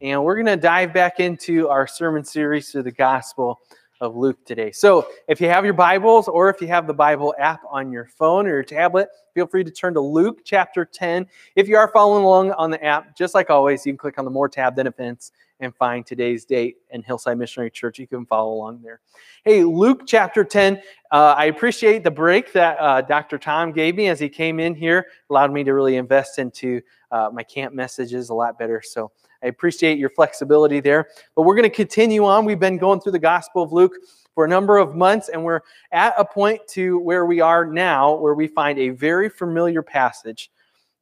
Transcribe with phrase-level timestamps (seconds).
[0.00, 3.60] and we're going to dive back into our sermon series through the Gospel
[4.00, 4.70] of Luke today.
[4.70, 8.06] So, if you have your Bibles or if you have the Bible app on your
[8.06, 11.26] phone or your tablet, feel free to turn to Luke chapter 10.
[11.56, 14.24] If you are following along on the app, just like always, you can click on
[14.24, 17.98] the More tab, then Events, and find today's date and Hillside Missionary Church.
[17.98, 19.00] You can follow along there.
[19.44, 20.80] Hey, Luke chapter 10.
[21.10, 23.36] Uh, I appreciate the break that uh, Dr.
[23.36, 26.80] Tom gave me as he came in here, allowed me to really invest into
[27.10, 28.80] uh, my camp messages a lot better.
[28.84, 29.10] So
[29.42, 31.08] I appreciate your flexibility there.
[31.34, 32.44] But we're going to continue on.
[32.44, 33.94] We've been going through the Gospel of Luke
[34.34, 35.60] for a number of months, and we're
[35.92, 40.50] at a point to where we are now, where we find a very familiar passage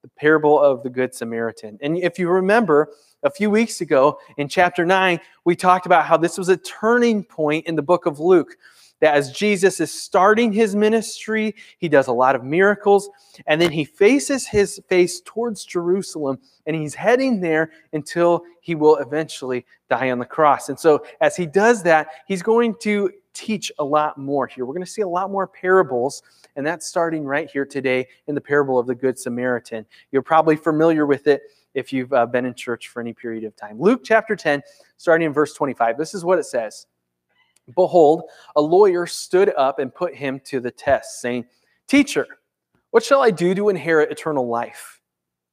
[0.02, 1.78] the parable of the Good Samaritan.
[1.80, 2.90] And if you remember,
[3.22, 7.24] a few weeks ago in chapter 9, we talked about how this was a turning
[7.24, 8.56] point in the book of Luke.
[9.00, 13.10] That as Jesus is starting his ministry, he does a lot of miracles,
[13.46, 18.96] and then he faces his face towards Jerusalem, and he's heading there until he will
[18.96, 20.68] eventually die on the cross.
[20.70, 24.64] And so, as he does that, he's going to teach a lot more here.
[24.64, 26.22] We're going to see a lot more parables,
[26.56, 29.84] and that's starting right here today in the parable of the Good Samaritan.
[30.10, 31.42] You're probably familiar with it
[31.74, 33.78] if you've uh, been in church for any period of time.
[33.78, 34.62] Luke chapter 10,
[34.96, 35.98] starting in verse 25.
[35.98, 36.86] This is what it says
[37.74, 41.46] Behold, a lawyer stood up and put him to the test, saying,
[41.88, 42.26] Teacher,
[42.90, 45.00] what shall I do to inherit eternal life?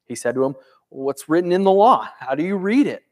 [0.06, 0.56] He said to him,
[0.90, 2.08] What's written in the law?
[2.20, 3.04] How do you read it?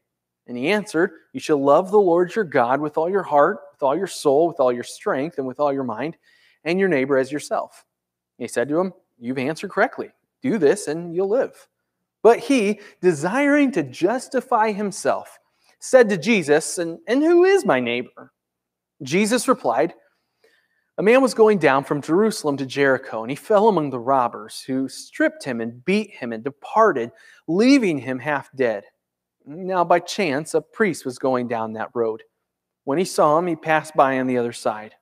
[0.46, 3.82] And he answered, You shall love the Lord your God with all your heart, with
[3.82, 6.16] all your soul, with all your strength, and with all your mind,
[6.64, 7.84] and your neighbor as yourself.
[8.38, 10.10] He said to him, You've answered correctly.
[10.42, 11.68] Do this, and you'll live.
[12.22, 15.38] But he, desiring to justify himself,
[15.78, 18.31] said to Jesus, And, and who is my neighbor?
[19.02, 19.94] Jesus replied,
[20.98, 24.60] A man was going down from Jerusalem to Jericho, and he fell among the robbers,
[24.60, 27.10] who stripped him and beat him and departed,
[27.48, 28.84] leaving him half dead.
[29.44, 32.22] Now, by chance, a priest was going down that road.
[32.84, 34.94] When he saw him, he passed by on the other side.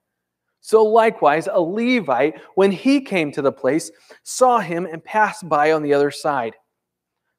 [0.63, 3.91] So, likewise, a Levite, when he came to the place,
[4.23, 6.55] saw him and passed by on the other side.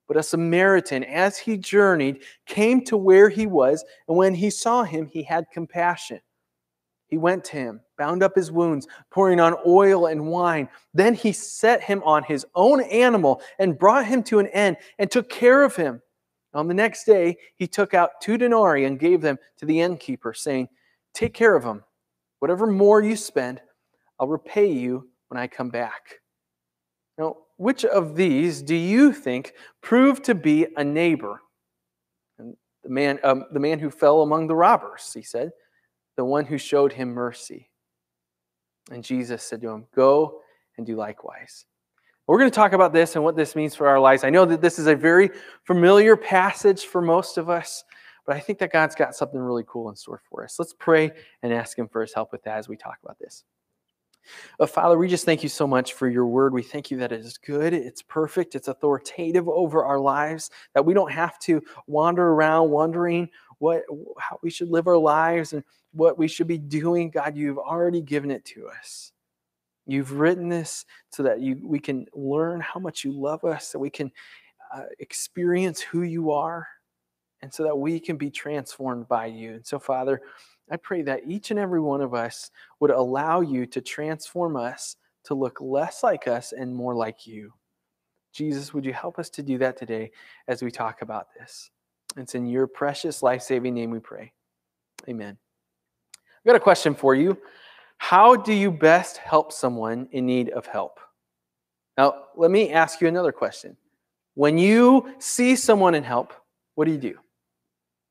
[0.07, 4.83] But a Samaritan, as he journeyed, came to where he was, and when he saw
[4.83, 6.19] him, he had compassion.
[7.11, 10.69] He went to him, bound up his wounds, pouring on oil and wine.
[10.93, 15.11] Then he set him on his own animal and brought him to an inn and
[15.11, 16.01] took care of him.
[16.53, 20.33] On the next day, he took out two denarii and gave them to the innkeeper,
[20.33, 20.69] saying,
[21.13, 21.83] Take care of him.
[22.39, 23.61] Whatever more you spend,
[24.17, 26.21] I'll repay you when I come back.
[27.17, 31.41] Now, which of these do you think proved to be a neighbor?
[32.39, 35.51] And the man, um, the man who fell among the robbers, he said,
[36.17, 37.69] the one who showed him mercy.
[38.91, 40.41] And Jesus said to him, Go
[40.77, 41.65] and do likewise.
[42.27, 44.23] We're going to talk about this and what this means for our lives.
[44.23, 45.29] I know that this is a very
[45.65, 47.83] familiar passage for most of us,
[48.25, 50.57] but I think that God's got something really cool in store for us.
[50.57, 51.11] Let's pray
[51.43, 53.43] and ask Him for His help with that as we talk about this.
[54.59, 56.53] Uh, Father, we just thank you so much for your word.
[56.53, 60.85] We thank you that it is good, it's perfect, it's authoritative over our lives, that
[60.85, 63.29] we don't have to wander around wondering
[63.61, 63.83] what
[64.17, 65.63] how we should live our lives and
[65.93, 67.11] what we should be doing.
[67.11, 69.11] God, you've already given it to us.
[69.85, 73.79] You've written this so that you, we can learn how much you love us, so
[73.79, 74.11] we can
[74.73, 76.67] uh, experience who you are,
[77.41, 79.53] and so that we can be transformed by you.
[79.53, 80.21] And so, Father,
[80.71, 82.49] I pray that each and every one of us
[82.79, 84.95] would allow you to transform us
[85.25, 87.53] to look less like us and more like you.
[88.33, 90.11] Jesus, would you help us to do that today
[90.47, 91.69] as we talk about this?
[92.17, 94.33] It's in your precious life saving name we pray.
[95.07, 95.37] Amen.
[96.15, 97.37] I've got a question for you.
[97.97, 100.99] How do you best help someone in need of help?
[101.97, 103.77] Now, let me ask you another question.
[104.33, 106.33] When you see someone in help,
[106.75, 107.17] what do you do?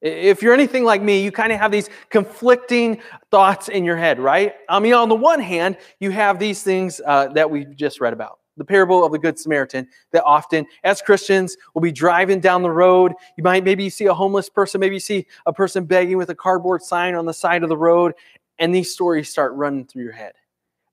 [0.02, 4.18] If you're anything like me, you kind of have these conflicting thoughts in your head,
[4.18, 4.54] right?
[4.68, 8.14] I mean, on the one hand, you have these things uh, that we just read
[8.14, 12.62] about the parable of the Good Samaritan, that often, as Christians, we'll be driving down
[12.62, 13.14] the road.
[13.38, 16.28] You might maybe you see a homeless person, maybe you see a person begging with
[16.28, 18.12] a cardboard sign on the side of the road,
[18.58, 20.34] and these stories start running through your head.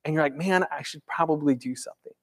[0.06, 2.14] And you're like, man, I should probably do something.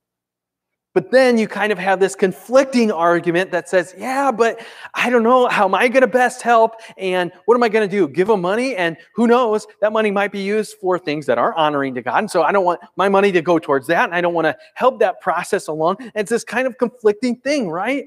[0.94, 4.64] But then you kind of have this conflicting argument that says, yeah, but
[4.94, 6.76] I don't know, how am I going to best help?
[6.96, 8.06] And what am I going to do?
[8.06, 8.76] Give them money?
[8.76, 12.18] And who knows, that money might be used for things that are honoring to God.
[12.18, 14.04] And so I don't want my money to go towards that.
[14.04, 15.96] And I don't want to help that process along.
[15.98, 18.06] And it's this kind of conflicting thing, right?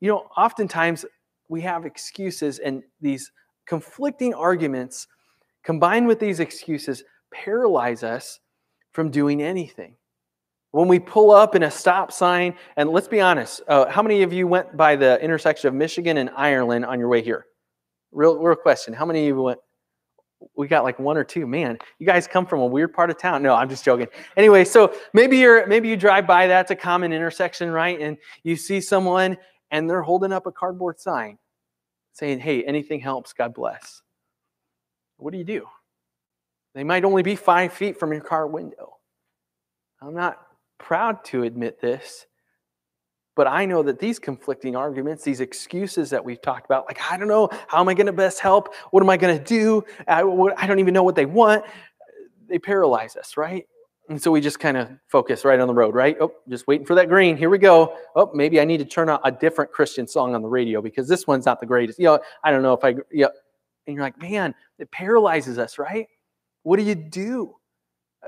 [0.00, 1.06] You know, oftentimes
[1.48, 3.32] we have excuses and these
[3.64, 5.06] conflicting arguments
[5.62, 8.38] combined with these excuses paralyze us
[8.92, 9.96] from doing anything.
[10.72, 14.22] When we pull up in a stop sign, and let's be honest, uh, how many
[14.22, 17.46] of you went by the intersection of Michigan and Ireland on your way here?
[18.12, 18.92] Real, real question.
[18.92, 19.58] How many of you went?
[20.56, 21.46] We got like one or two.
[21.46, 23.42] Man, you guys come from a weird part of town.
[23.42, 24.08] No, I'm just joking.
[24.36, 27.98] Anyway, so maybe you're maybe you drive by that's a common intersection, right?
[27.98, 29.38] And you see someone
[29.70, 31.38] and they're holding up a cardboard sign
[32.12, 33.32] saying, "Hey, anything helps.
[33.32, 34.02] God bless."
[35.16, 35.66] What do you do?
[36.74, 38.98] They might only be five feet from your car window.
[40.02, 40.45] I'm not
[40.78, 42.26] proud to admit this,
[43.36, 47.18] but I know that these conflicting arguments, these excuses that we've talked about, like, I
[47.18, 48.74] don't know, how am I going to best help?
[48.90, 49.84] What am I going to do?
[50.08, 50.22] I,
[50.56, 51.64] I don't even know what they want.
[52.48, 53.66] They paralyze us, right?
[54.08, 56.16] And so we just kind of focus right on the road, right?
[56.20, 57.36] Oh, just waiting for that green.
[57.36, 57.98] Here we go.
[58.14, 61.08] Oh, maybe I need to turn on a different Christian song on the radio because
[61.08, 61.98] this one's not the greatest.
[61.98, 63.26] You know, I don't know if I, yeah.
[63.86, 66.06] And you're like, man, it paralyzes us, right?
[66.62, 67.56] What do you do?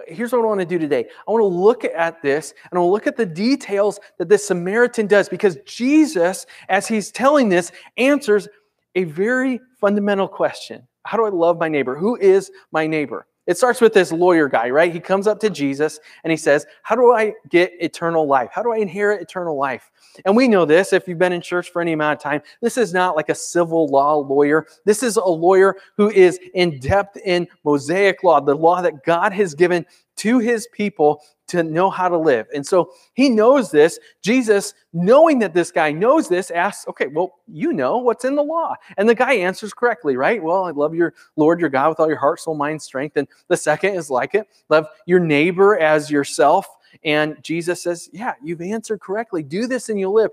[0.06, 1.06] Here's what I want to do today.
[1.26, 4.28] I want to look at this and I want to look at the details that
[4.28, 8.48] this Samaritan does because Jesus, as he's telling this, answers
[8.94, 11.96] a very fundamental question How do I love my neighbor?
[11.96, 13.26] Who is my neighbor?
[13.48, 14.92] It starts with this lawyer guy, right?
[14.92, 18.50] He comes up to Jesus and he says, How do I get eternal life?
[18.52, 19.90] How do I inherit eternal life?
[20.26, 22.42] And we know this if you've been in church for any amount of time.
[22.60, 24.66] This is not like a civil law lawyer.
[24.84, 29.32] This is a lawyer who is in depth in Mosaic law, the law that God
[29.32, 29.86] has given
[30.16, 32.46] to his people to know how to live.
[32.54, 33.98] And so he knows this.
[34.22, 38.42] Jesus, knowing that this guy knows this, asks, okay, well, you know what's in the
[38.42, 38.74] law.
[38.96, 40.42] And the guy answers correctly, right?
[40.42, 43.16] Well, I love your Lord, your God with all your heart, soul, mind, strength.
[43.16, 46.66] And the second is like it love your neighbor as yourself.
[47.04, 49.42] And Jesus says, yeah, you've answered correctly.
[49.42, 50.30] Do this and you'll live.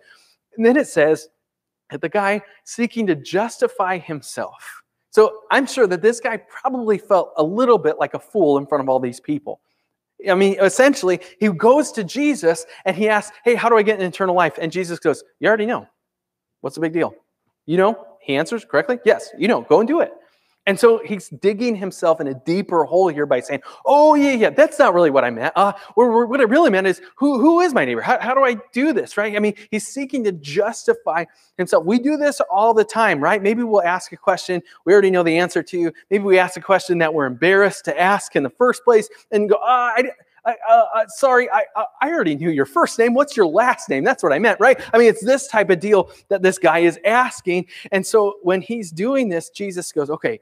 [0.56, 1.27] And then it says
[1.89, 4.81] that the guy seeking to justify himself.
[5.12, 8.65] So I'm sure that this guy probably felt a little bit like a fool in
[8.65, 9.62] front of all these people.
[10.30, 14.00] I mean, essentially, he goes to Jesus and he asks, Hey, how do I get
[14.00, 14.57] an eternal life?
[14.60, 15.88] And Jesus goes, You already know.
[16.62, 17.13] What's the big deal?
[17.66, 18.07] You know?
[18.22, 20.12] He answers correctly, Yes, you know, go and do it.
[20.67, 24.50] And so he's digging himself in a deeper hole here by saying, Oh, yeah, yeah,
[24.50, 25.53] that's not really what I meant.
[25.56, 28.01] Uh, what I really meant is, who, who is my neighbor?
[28.01, 29.35] How, how do I do this, right?
[29.35, 31.25] I mean, he's seeking to justify
[31.57, 31.85] himself.
[31.85, 33.41] We do this all the time, right?
[33.41, 35.91] Maybe we'll ask a question we already know the answer to.
[36.09, 39.50] Maybe we ask a question that we're embarrassed to ask in the first place and
[39.50, 40.09] go, oh, I,
[40.45, 41.63] I, uh, uh, sorry, I,
[42.01, 43.13] I already knew your first name.
[43.13, 44.03] What's your last name?
[44.03, 44.79] That's what I meant, right?
[44.94, 47.65] I mean, it's this type of deal that this guy is asking.
[47.91, 50.39] And so when he's doing this, Jesus goes, okay,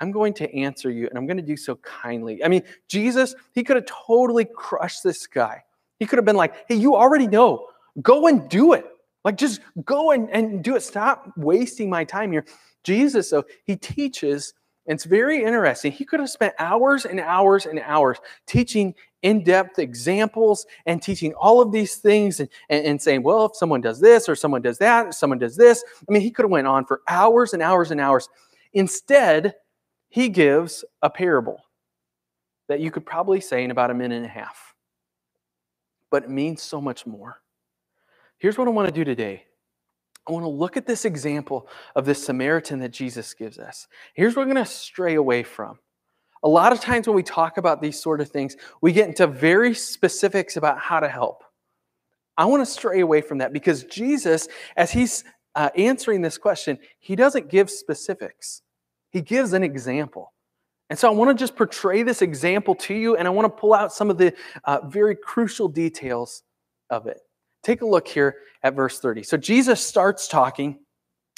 [0.00, 2.42] I'm going to answer you and I'm going to do so kindly.
[2.42, 5.62] I mean, Jesus, he could have totally crushed this guy.
[5.98, 7.66] He could have been like, hey, you already know.
[8.02, 8.86] Go and do it.
[9.24, 10.80] Like, just go and, and do it.
[10.82, 12.46] Stop wasting my time here.
[12.84, 14.54] Jesus, though, he teaches,
[14.86, 15.92] and it's very interesting.
[15.92, 21.34] He could have spent hours and hours and hours teaching in depth examples and teaching
[21.34, 24.62] all of these things and, and, and, saying, well, if someone does this or someone
[24.62, 25.84] does that, or someone does this.
[26.08, 28.30] I mean, he could have went on for hours and hours and hours.
[28.72, 29.54] Instead,
[30.10, 31.64] he gives a parable
[32.68, 34.74] that you could probably say in about a minute and a half,
[36.10, 37.40] but it means so much more.
[38.38, 39.44] Here's what I want to do today.
[40.28, 43.88] I want to look at this example of this Samaritan that Jesus gives us.
[44.14, 45.78] Here's what we're going to stray away from.
[46.42, 49.26] A lot of times when we talk about these sort of things, we get into
[49.26, 51.44] very specifics about how to help.
[52.36, 55.24] I want to stray away from that because Jesus, as he's
[55.54, 58.62] uh, answering this question, he doesn't give specifics.
[59.10, 60.32] He gives an example.
[60.88, 63.60] And so I want to just portray this example to you, and I want to
[63.60, 64.34] pull out some of the
[64.64, 66.42] uh, very crucial details
[66.90, 67.20] of it.
[67.62, 69.22] Take a look here at verse 30.
[69.22, 70.80] So Jesus starts talking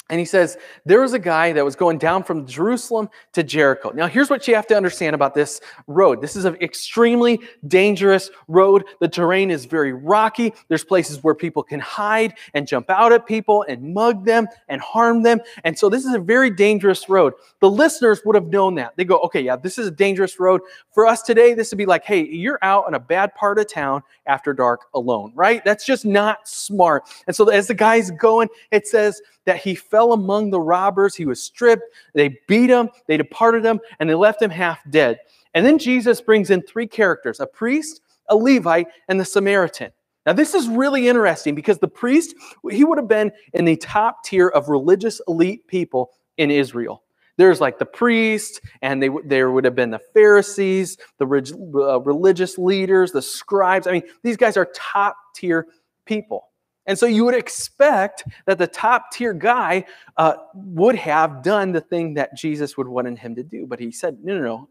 [0.09, 3.91] and he says, There was a guy that was going down from Jerusalem to Jericho.
[3.91, 8.29] Now, here's what you have to understand about this road this is an extremely dangerous
[8.49, 8.83] road.
[8.99, 10.53] The terrain is very rocky.
[10.67, 14.81] There's places where people can hide and jump out at people and mug them and
[14.81, 15.39] harm them.
[15.63, 17.33] And so, this is a very dangerous road.
[17.61, 18.95] The listeners would have known that.
[18.97, 20.61] They go, Okay, yeah, this is a dangerous road.
[20.91, 23.71] For us today, this would be like, Hey, you're out in a bad part of
[23.71, 25.63] town after dark alone, right?
[25.63, 27.03] That's just not smart.
[27.25, 31.13] And so, as the guy's going, it says, that he fell among the robbers.
[31.13, 31.83] He was stripped.
[32.15, 35.19] They beat him, they departed him, and they left him half dead.
[35.53, 39.91] And then Jesus brings in three characters a priest, a Levite, and the Samaritan.
[40.25, 42.33] Now, this is really interesting because the priest,
[42.71, 47.03] he would have been in the top tier of religious elite people in Israel.
[47.37, 52.57] There's like the priest, and they, there would have been the Pharisees, the uh, religious
[52.57, 53.85] leaders, the scribes.
[53.85, 55.67] I mean, these guys are top tier
[56.05, 56.49] people.
[56.85, 59.85] And so you would expect that the top tier guy
[60.17, 63.65] uh, would have done the thing that Jesus would want him to do.
[63.65, 64.69] But he said, no, no, no,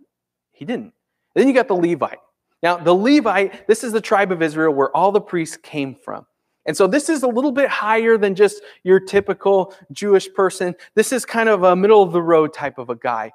[0.52, 0.92] he didn't.
[1.35, 2.19] And then you got the Levite.
[2.62, 6.26] Now, the Levite, this is the tribe of Israel where all the priests came from.
[6.66, 10.75] And so this is a little bit higher than just your typical Jewish person.
[10.95, 13.33] This is kind of a middle of the road type of a guy.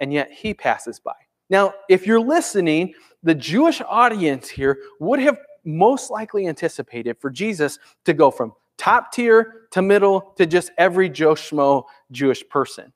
[0.00, 1.12] And yet he passes by.
[1.50, 7.78] Now, if you're listening, the Jewish audience here would have most likely anticipated for Jesus
[8.04, 12.92] to go from top tier to middle to just every Joe Schmo Jewish person.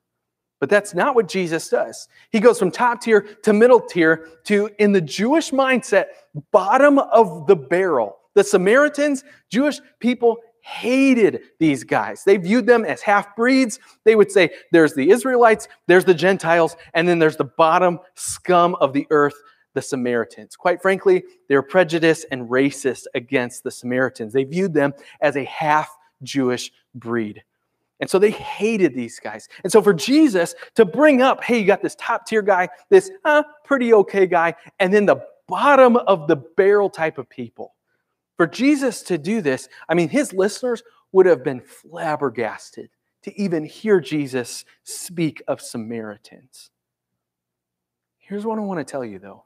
[0.59, 2.07] But that's not what Jesus does.
[2.31, 6.05] He goes from top tier to middle tier to, in the Jewish mindset,
[6.51, 8.17] bottom of the barrel.
[8.35, 12.23] The Samaritans, Jewish people, hated these guys.
[12.23, 13.79] They viewed them as half breeds.
[14.03, 18.75] They would say there's the Israelites, there's the Gentiles, and then there's the bottom scum
[18.75, 19.35] of the earth,
[19.73, 20.55] the Samaritans.
[20.55, 24.33] Quite frankly, they were prejudiced and racist against the Samaritans.
[24.33, 27.43] They viewed them as a half Jewish breed.
[27.99, 29.49] And so they hated these guys.
[29.63, 33.11] And so for Jesus to bring up, hey, you got this top tier guy, this
[33.25, 37.75] uh, pretty okay guy, and then the bottom of the barrel type of people.
[38.37, 42.89] For Jesus to do this, I mean, his listeners would have been flabbergasted
[43.23, 46.69] to even hear Jesus speak of Samaritans.
[48.17, 49.43] Here's what I want to tell you, though.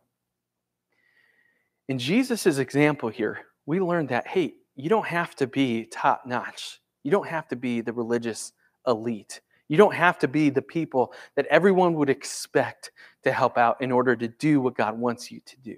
[1.89, 6.79] In Jesus' example here, we learned that, hey, you don't have to be top notch.
[7.03, 8.53] You don't have to be the religious
[8.87, 9.41] elite.
[9.67, 12.91] You don't have to be the people that everyone would expect
[13.23, 15.75] to help out in order to do what God wants you to do.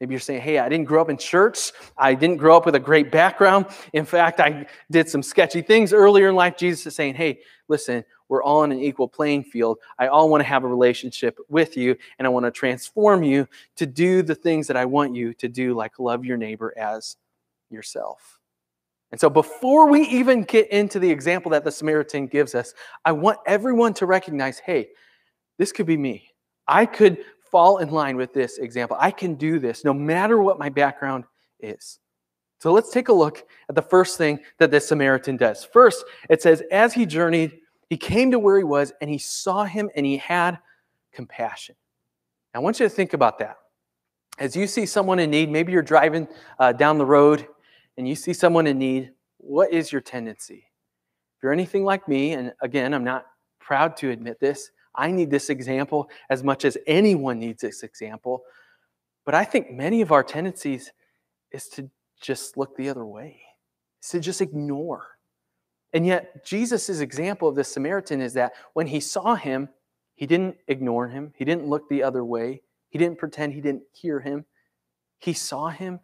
[0.00, 1.72] Maybe you're saying, hey, I didn't grow up in church.
[1.96, 3.66] I didn't grow up with a great background.
[3.92, 6.56] In fact, I did some sketchy things earlier in life.
[6.56, 9.78] Jesus is saying, hey, listen, we're all on an equal playing field.
[9.98, 13.48] I all want to have a relationship with you, and I want to transform you
[13.76, 17.16] to do the things that I want you to do, like love your neighbor as
[17.70, 18.38] yourself.
[19.10, 22.74] And so, before we even get into the example that the Samaritan gives us,
[23.04, 24.90] I want everyone to recognize hey,
[25.56, 26.28] this could be me.
[26.66, 28.96] I could fall in line with this example.
[29.00, 31.24] I can do this no matter what my background
[31.60, 31.98] is.
[32.60, 35.64] So let's take a look at the first thing that this Samaritan does.
[35.64, 39.64] First, it says, as he journeyed, he came to where he was and he saw
[39.64, 40.58] him and he had
[41.12, 41.76] compassion.
[42.54, 43.56] I want you to think about that.
[44.38, 46.28] As you see someone in need, maybe you're driving
[46.58, 47.46] uh, down the road
[47.96, 50.64] and you see someone in need, what is your tendency?
[51.36, 53.26] If you're anything like me, and again, I'm not
[53.60, 58.42] proud to admit this, I need this example as much as anyone needs this example.
[59.24, 60.92] But I think many of our tendencies
[61.52, 61.90] is to
[62.20, 63.40] just look the other way,
[64.02, 65.06] is to just ignore.
[65.92, 69.68] And yet, Jesus' example of the Samaritan is that when he saw him,
[70.14, 73.84] he didn't ignore him, he didn't look the other way, he didn't pretend he didn't
[73.92, 74.44] hear him.
[75.18, 76.00] He saw him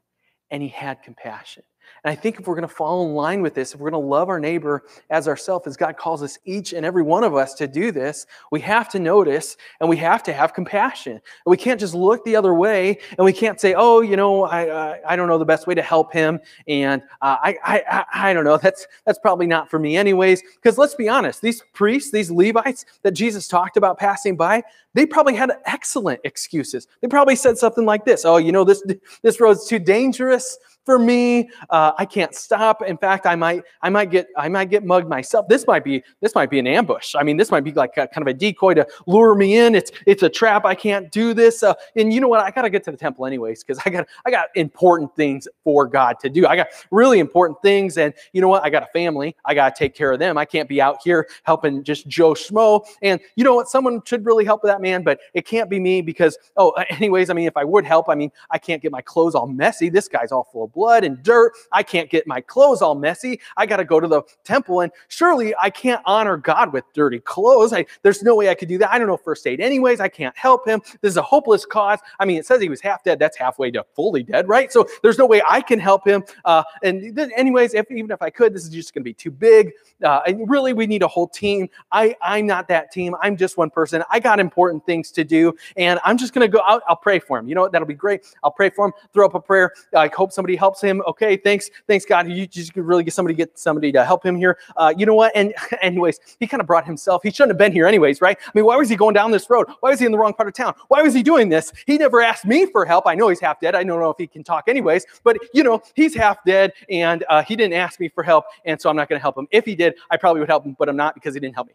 [0.51, 1.65] and he had compassion.
[2.05, 4.03] And I think if we're going to fall in line with this, if we're going
[4.03, 7.35] to love our neighbor as ourselves, as God calls us each and every one of
[7.35, 11.13] us to do this, we have to notice and we have to have compassion.
[11.13, 14.45] And we can't just look the other way and we can't say, oh, you know,
[14.45, 16.41] I, I, I don't know the best way to help him.
[16.69, 20.43] And uh, I, I, I don't know, that's, that's probably not for me anyways.
[20.57, 24.63] Because let's be honest, these priests, these Levites that Jesus talked about passing by,
[24.95, 26.87] they probably had excellent excuses.
[27.01, 28.83] They probably said something like this, oh, you know, this,
[29.23, 31.51] this road's too dangerous for me.
[31.71, 32.83] Uh, I can't stop.
[32.83, 35.49] In fact, I might, I might get, I might get mugged myself.
[35.49, 37.15] This might be, this might be an ambush.
[37.15, 39.75] I mean, this might be like a, kind of a decoy to lure me in.
[39.75, 40.65] It's, it's a trap.
[40.65, 41.63] I can't do this.
[41.63, 42.41] Uh, and you know what?
[42.41, 45.49] I got to get to the temple anyways because I got, I got important things
[45.63, 46.47] for God to do.
[46.47, 48.65] I got really important things, and you know what?
[48.65, 49.37] I got a family.
[49.45, 50.37] I got to take care of them.
[50.39, 52.87] I can't be out here helping just Joe Schmo.
[53.03, 53.69] And you know what?
[53.69, 57.35] Someone should really help that man, but it can't be me because, oh, anyways, I
[57.35, 59.89] mean, if I would help, I mean, I can't get my clothes all messy.
[59.89, 61.53] This guy's all full blood and dirt.
[61.73, 63.41] I can't get my clothes all messy.
[63.57, 64.81] I got to go to the temple.
[64.81, 67.73] And surely I can't honor God with dirty clothes.
[67.73, 68.93] I, there's no way I could do that.
[68.93, 70.01] I don't know first aid, anyways.
[70.01, 70.81] I can't help him.
[71.01, 72.01] This is a hopeless cause.
[72.19, 73.19] I mean, it says he was half dead.
[73.19, 74.73] That's halfway to fully dead, right?
[74.73, 76.25] So there's no way I can help him.
[76.45, 79.15] Uh, and th- anyways, if, even if I could, this is just going to be
[79.15, 79.73] too big.
[80.03, 81.69] Uh, and really, we need a whole team.
[81.93, 83.15] I, I'm not that team.
[83.23, 84.03] I'm just one person.
[84.11, 85.55] I got important things to do.
[85.77, 86.83] And I'm just going to go out.
[86.89, 87.49] I'll pray for him.
[87.49, 87.73] You know what?
[87.73, 88.27] That'll be great.
[88.43, 89.73] I'll pray for him, throw up a prayer.
[89.95, 92.29] I hope somebody helps him okay, thanks, thanks God.
[92.29, 94.59] You just could really get somebody get somebody to help him here.
[94.77, 95.33] Uh, you know what?
[95.35, 97.23] And anyways, he kind of brought himself.
[97.23, 98.39] He shouldn't have been here anyways, right?
[98.41, 99.69] I mean, why was he going down this road?
[99.81, 100.75] Why was he in the wrong part of town?
[100.89, 101.73] Why was he doing this?
[101.87, 103.07] He never asked me for help.
[103.07, 103.75] I know he's half dead.
[103.75, 107.25] I don't know if he can talk anyways, but you know, he's half dead and
[107.29, 109.49] uh, he didn't ask me for help, and so I'm not going to help him.
[109.51, 111.69] If he did, I probably would help him, but I'm not because he didn't help
[111.69, 111.75] me.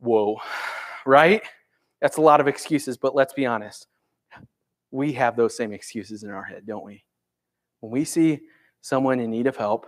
[0.00, 0.40] Whoa,
[1.06, 1.42] right?
[2.00, 3.86] That's a lot of excuses, but let's be honest.
[4.90, 7.04] We have those same excuses in our head, don't we?
[7.80, 8.40] When we see
[8.80, 9.86] someone in need of help,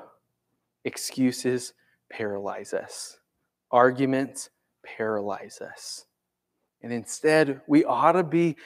[0.84, 1.72] excuses
[2.10, 3.18] paralyze us,
[3.70, 4.50] arguments
[4.84, 6.06] paralyze us.
[6.82, 8.56] And instead, we ought to be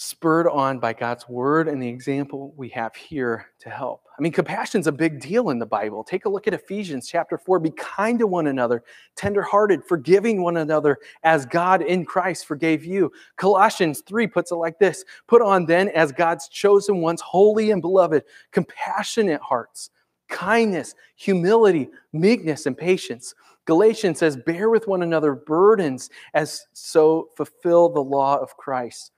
[0.00, 4.04] spurred on by God's word and the example we have here to help.
[4.16, 6.04] I mean, compassion's a big deal in the Bible.
[6.04, 7.58] Take a look at Ephesians chapter 4.
[7.58, 8.84] Be kind to one another,
[9.16, 13.10] tenderhearted, forgiving one another as God in Christ forgave you.
[13.38, 17.82] Colossians 3 puts it like this Put on then, as God's chosen ones, holy and
[17.82, 19.90] beloved, compassionate hearts,
[20.28, 23.34] kindness, humility, meekness, and patience.
[23.64, 29.10] Galatians says, Bear with one another burdens as so fulfill the law of Christ.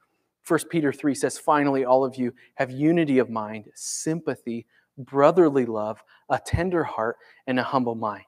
[0.47, 4.67] 1 Peter 3 says, finally, all of you have unity of mind, sympathy,
[4.99, 7.17] brotherly love, a tender heart,
[7.47, 8.25] and a humble mind.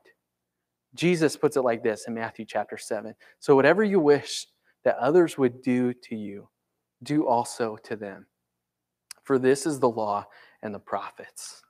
[0.95, 3.15] Jesus puts it like this in Matthew chapter 7.
[3.39, 4.47] So, whatever you wish
[4.85, 6.49] that others would do to you,
[7.03, 8.27] do also to them.
[9.25, 10.27] For this is the law
[10.63, 11.63] and the prophets.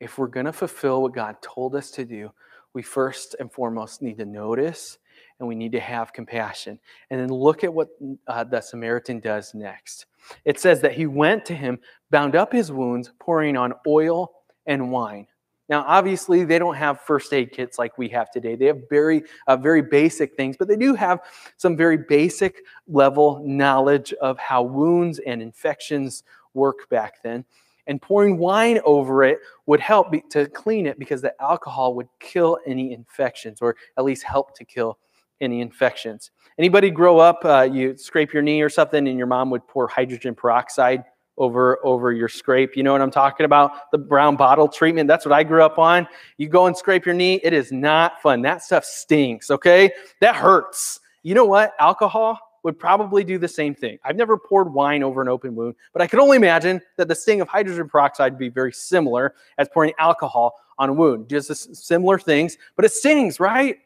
[0.00, 2.32] If we're going to fulfill what God told us to do,
[2.74, 4.98] we first and foremost need to notice
[5.42, 6.78] and we need to have compassion.
[7.10, 7.88] And then look at what
[8.28, 10.06] uh, the Samaritan does next.
[10.44, 11.80] It says that he went to him,
[12.10, 14.30] bound up his wounds, pouring on oil
[14.66, 15.26] and wine.
[15.68, 18.54] Now, obviously, they don't have first aid kits like we have today.
[18.54, 21.18] They have very, uh, very basic things, but they do have
[21.56, 26.22] some very basic level knowledge of how wounds and infections
[26.54, 27.44] work back then.
[27.88, 32.08] And pouring wine over it would help be, to clean it because the alcohol would
[32.20, 34.98] kill any infections, or at least help to kill
[35.40, 36.30] any infections.
[36.58, 39.88] Anybody grow up, uh, you scrape your knee or something, and your mom would pour
[39.88, 41.04] hydrogen peroxide
[41.38, 42.76] over over your scrape.
[42.76, 43.90] You know what I'm talking about?
[43.90, 45.08] The brown bottle treatment.
[45.08, 46.06] That's what I grew up on.
[46.36, 47.40] You go and scrape your knee.
[47.42, 48.42] It is not fun.
[48.42, 49.50] That stuff stinks.
[49.50, 51.00] Okay, that hurts.
[51.22, 51.72] You know what?
[51.78, 53.98] Alcohol would probably do the same thing.
[54.04, 57.14] I've never poured wine over an open wound, but I can only imagine that the
[57.14, 61.28] sting of hydrogen peroxide would be very similar as pouring alcohol on a wound.
[61.28, 63.78] Just similar things, but it stings, right?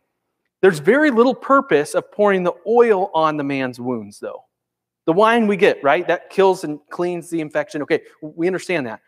[0.62, 4.44] There's very little purpose of pouring the oil on the man's wounds, though.
[5.06, 6.06] The wine we get, right?
[6.08, 7.82] That kills and cleans the infection.
[7.82, 9.00] Okay, we understand that.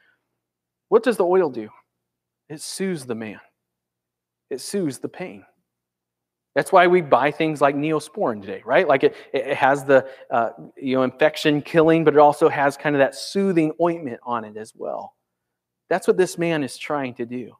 [0.88, 1.68] What does the oil do?
[2.48, 3.40] It soothes the man,
[4.50, 5.44] it soothes the pain.
[6.54, 8.88] That's why we buy things like Neosporin today, right?
[8.88, 12.96] Like it, it has the uh, you know infection killing, but it also has kind
[12.96, 15.14] of that soothing ointment on it as well.
[15.88, 17.52] That's what this man is trying to do.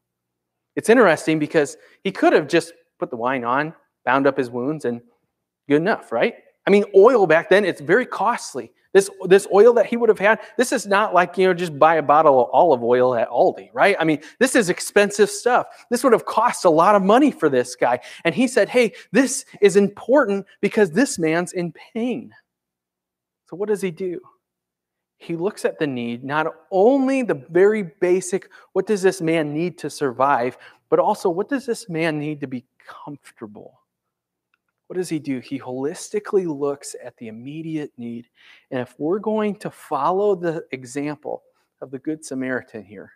[0.74, 4.84] It's interesting because he could have just put the wine on, bound up his wounds,
[4.84, 5.00] and
[5.68, 6.34] good enough, right?
[6.66, 8.72] I mean, oil back then, it's very costly.
[8.94, 11.78] This, this oil that he would have had, this is not like, you know, just
[11.78, 13.94] buy a bottle of olive oil at Aldi, right?
[14.00, 15.66] I mean, this is expensive stuff.
[15.90, 18.00] This would have cost a lot of money for this guy.
[18.24, 22.34] And he said, hey, this is important because this man's in pain.
[23.50, 24.20] So what does he do?
[25.18, 29.76] He looks at the need, not only the very basic, what does this man need
[29.78, 30.56] to survive,
[30.88, 32.64] but also what does this man need to be
[33.04, 33.80] comfortable.
[34.86, 35.38] What does he do?
[35.38, 38.26] He holistically looks at the immediate need.
[38.70, 41.42] And if we're going to follow the example
[41.82, 43.12] of the Good Samaritan here,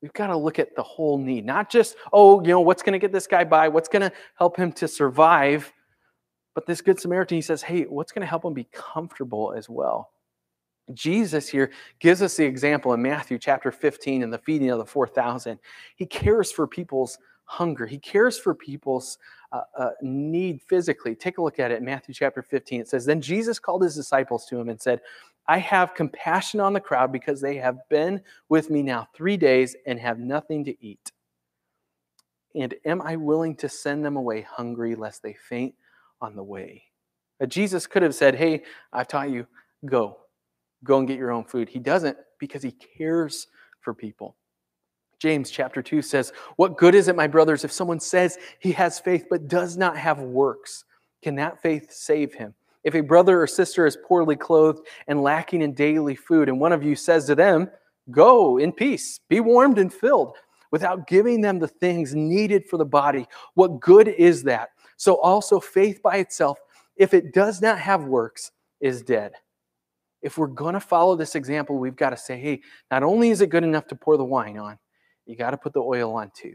[0.00, 2.94] we've got to look at the whole need, not just, oh, you know, what's going
[2.94, 3.68] to get this guy by?
[3.68, 5.70] What's going to help him to survive?
[6.54, 9.68] But this Good Samaritan, he says, hey, what's going to help him be comfortable as
[9.68, 10.12] well?
[10.94, 11.70] Jesus here
[12.00, 15.58] gives us the example in Matthew chapter 15 in the feeding of the 4,000.
[15.96, 17.18] He cares for people's
[17.52, 17.86] hunger.
[17.86, 19.18] He cares for people's
[19.52, 21.14] uh, uh, need physically.
[21.14, 22.80] Take a look at it Matthew chapter 15.
[22.80, 25.02] It says, Then Jesus called his disciples to him and said,
[25.46, 29.76] I have compassion on the crowd because they have been with me now three days
[29.86, 31.12] and have nothing to eat.
[32.54, 35.74] And am I willing to send them away hungry lest they faint
[36.22, 36.84] on the way?
[37.38, 38.62] But Jesus could have said, Hey,
[38.94, 39.46] I've taught you,
[39.84, 40.16] go.
[40.84, 41.68] Go and get your own food.
[41.68, 43.48] He doesn't because he cares
[43.80, 44.36] for people.
[45.22, 48.98] James chapter 2 says, What good is it, my brothers, if someone says he has
[48.98, 50.84] faith but does not have works?
[51.22, 52.52] Can that faith save him?
[52.82, 56.72] If a brother or sister is poorly clothed and lacking in daily food, and one
[56.72, 57.70] of you says to them,
[58.10, 60.34] Go in peace, be warmed and filled,
[60.72, 64.70] without giving them the things needed for the body, what good is that?
[64.96, 66.58] So also faith by itself,
[66.96, 69.34] if it does not have works, is dead.
[70.20, 73.40] If we're going to follow this example, we've got to say, hey, not only is
[73.40, 74.78] it good enough to pour the wine on,
[75.32, 76.54] you got to put the oil on too.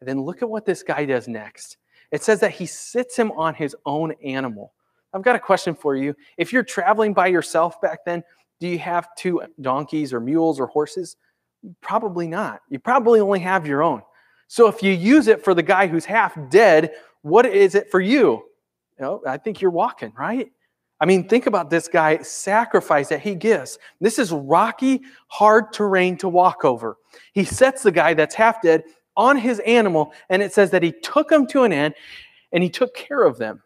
[0.00, 1.78] And then look at what this guy does next.
[2.12, 4.72] It says that he sits him on his own animal.
[5.12, 6.14] I've got a question for you.
[6.36, 8.22] If you're traveling by yourself back then,
[8.60, 11.16] do you have two donkeys or mules or horses?
[11.80, 12.60] Probably not.
[12.68, 14.02] You probably only have your own.
[14.46, 18.00] So if you use it for the guy who's half dead, what is it for
[18.00, 18.42] you?
[18.98, 20.50] You know, I think you're walking, right?
[21.00, 23.78] I mean, think about this guy sacrifice that he gives.
[24.00, 26.96] This is rocky, hard terrain to walk over.
[27.32, 28.82] He sets the guy that's half dead
[29.16, 31.94] on his animal, and it says that he took him to an inn
[32.52, 33.62] and he took care of them.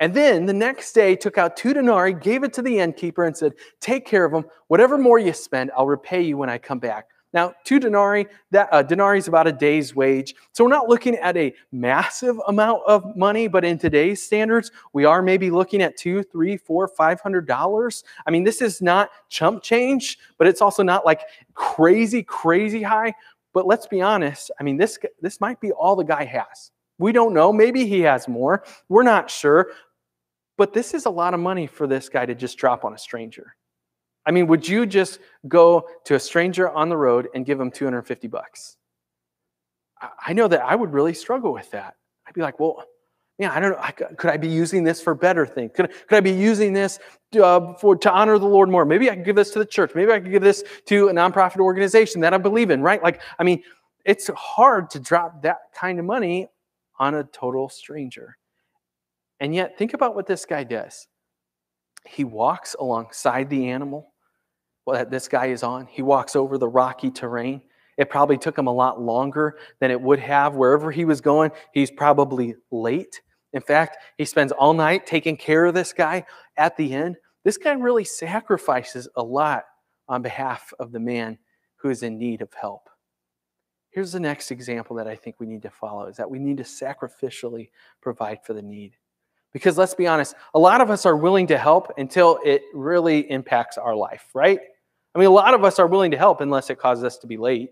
[0.00, 3.36] And then the next day took out two denarii, gave it to the innkeeper, and
[3.36, 4.46] said, Take care of them.
[4.68, 7.06] Whatever more you spend, I'll repay you when I come back.
[7.32, 10.34] Now, two denarii, that uh, denarii is about a day's wage.
[10.52, 15.04] So we're not looking at a massive amount of money, but in today's standards, we
[15.04, 18.02] are maybe looking at two, three, four, five hundred dollars.
[18.26, 21.20] I mean, this is not chump change, but it's also not like
[21.54, 23.14] crazy, crazy high.
[23.52, 24.50] But let's be honest.
[24.58, 26.72] I mean, this this might be all the guy has.
[26.98, 27.52] We don't know.
[27.52, 28.64] Maybe he has more.
[28.88, 29.68] We're not sure.
[30.58, 32.98] But this is a lot of money for this guy to just drop on a
[32.98, 33.56] stranger.
[34.30, 37.68] I mean, would you just go to a stranger on the road and give him
[37.68, 38.76] 250 bucks?
[40.24, 41.96] I know that I would really struggle with that.
[42.28, 42.84] I'd be like, well,
[43.38, 44.06] yeah, I don't know.
[44.14, 45.72] Could I be using this for better things?
[45.74, 47.00] Could, could I be using this
[47.32, 48.84] to, uh, for, to honor the Lord more?
[48.84, 49.96] Maybe I could give this to the church.
[49.96, 53.02] Maybe I could give this to a nonprofit organization that I believe in, right?
[53.02, 53.64] Like, I mean,
[54.04, 56.46] it's hard to drop that kind of money
[57.00, 58.38] on a total stranger.
[59.40, 61.08] And yet, think about what this guy does.
[62.06, 64.09] He walks alongside the animal
[64.86, 65.86] that this guy is on.
[65.86, 67.62] He walks over the rocky terrain.
[67.96, 70.54] It probably took him a lot longer than it would have.
[70.54, 73.20] Wherever he was going, he's probably late.
[73.52, 76.24] In fact, he spends all night taking care of this guy.
[76.56, 79.64] At the end, this guy really sacrifices a lot
[80.08, 81.38] on behalf of the man
[81.76, 82.88] who is in need of help.
[83.90, 86.58] Here's the next example that I think we need to follow is that we need
[86.58, 88.96] to sacrificially provide for the need.
[89.52, 93.30] Because let's be honest, a lot of us are willing to help until it really
[93.30, 94.60] impacts our life, right?
[95.14, 97.26] I mean, a lot of us are willing to help unless it causes us to
[97.26, 97.70] be late.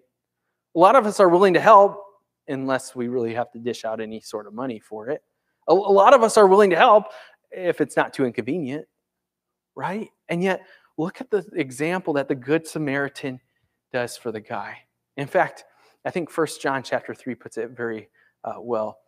[0.75, 2.03] A lot of us are willing to help
[2.49, 5.23] unless we really have to dish out any sort of money for it.
[5.69, 7.05] A, lot of us are willing to help
[7.51, 8.87] if it's not too inconvenient,
[9.77, 10.09] right?
[10.29, 10.62] And yet,
[10.97, 13.41] look at the example that the Good Samaritan
[13.93, 14.79] does for the guy.
[15.17, 15.64] In fact,
[16.05, 18.09] I think First John chapter 3 puts it very
[18.45, 18.99] uh, well.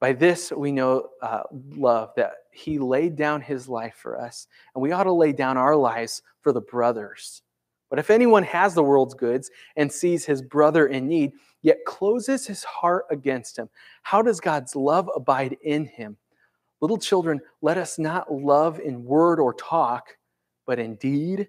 [0.00, 1.42] By this we know uh,
[1.76, 5.56] love, that he laid down his life for us, and we ought to lay down
[5.56, 7.42] our lives for the brothers.
[7.90, 11.32] But if anyone has the world's goods and sees his brother in need,
[11.62, 13.68] yet closes his heart against him,
[14.02, 16.16] how does God's love abide in him?
[16.80, 20.16] Little children, let us not love in word or talk,
[20.66, 21.48] but in deed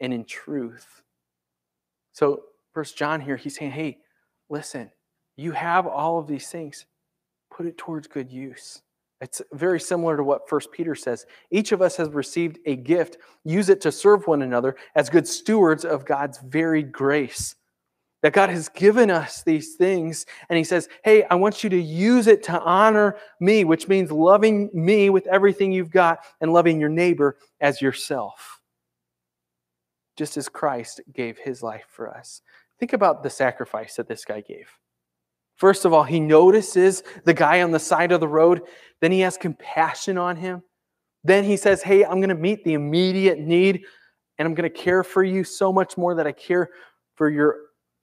[0.00, 1.02] and in truth.
[2.12, 3.98] So, First John here, he's saying, hey,
[4.48, 4.90] listen,
[5.36, 6.86] you have all of these things
[7.54, 8.82] put it towards good use.
[9.20, 11.26] It's very similar to what First Peter says.
[11.52, 13.18] Each of us has received a gift.
[13.44, 17.54] Use it to serve one another as good stewards of God's varied grace.
[18.22, 21.80] That God has given us these things, and He says, Hey, I want you to
[21.80, 26.80] use it to honor me, which means loving me with everything you've got and loving
[26.80, 28.60] your neighbor as yourself.
[30.16, 32.42] Just as Christ gave His life for us.
[32.78, 34.68] Think about the sacrifice that this guy gave.
[35.62, 38.62] First of all, he notices the guy on the side of the road.
[39.00, 40.64] Then he has compassion on him.
[41.22, 43.84] Then he says, Hey, I'm going to meet the immediate need
[44.36, 46.70] and I'm going to care for you so much more that I care
[47.14, 47.58] for your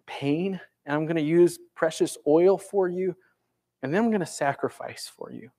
[0.08, 0.58] pain.
[0.86, 3.13] And I'm going to use precious oil for you.
[3.84, 5.50] And then I'm going to sacrifice for you.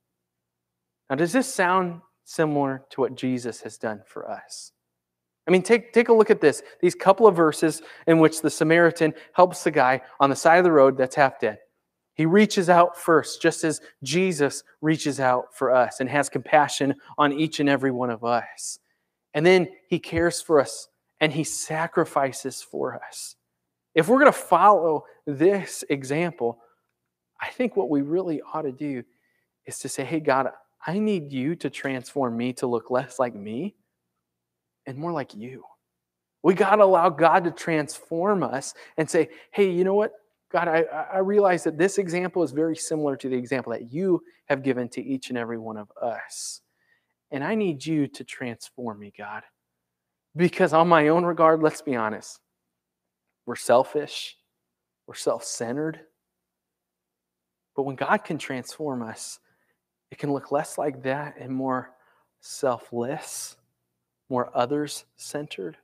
[1.07, 4.71] Now, does this sound similar to what Jesus has done for us?
[5.47, 6.63] I mean, take, take a look at this.
[6.81, 10.63] These couple of verses in which the Samaritan helps the guy on the side of
[10.63, 11.59] the road that's half dead.
[12.13, 17.31] He reaches out first, just as Jesus reaches out for us and has compassion on
[17.31, 18.79] each and every one of us.
[19.33, 20.87] And then he cares for us
[21.19, 23.35] and he sacrifices for us.
[23.95, 26.59] If we're going to follow this example,
[27.41, 29.03] I think what we really ought to do
[29.65, 30.47] is to say, hey, God,
[30.85, 33.75] I need you to transform me to look less like me
[34.85, 35.63] and more like you.
[36.43, 40.13] We got to allow God to transform us and say, hey, you know what?
[40.51, 40.81] God, I,
[41.13, 44.89] I realize that this example is very similar to the example that you have given
[44.89, 46.61] to each and every one of us.
[47.31, 49.43] And I need you to transform me, God.
[50.35, 52.39] Because on my own regard, let's be honest,
[53.45, 54.37] we're selfish,
[55.07, 56.01] we're self centered.
[57.75, 59.39] But when God can transform us,
[60.09, 61.91] it can look less like that and more
[62.41, 63.55] selfless,
[64.29, 65.77] more others centered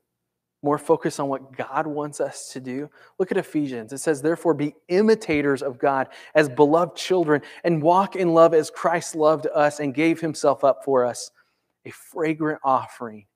[0.63, 2.89] more focused on what God wants us to do.
[3.19, 3.93] Look at Ephesians.
[3.93, 8.69] It says, Therefore, be imitators of God as beloved children and walk in love as
[8.69, 11.31] Christ loved us and gave himself up for us,
[11.85, 13.27] a fragrant offering